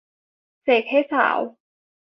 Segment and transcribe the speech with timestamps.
[0.63, 1.37] เสกให้สาว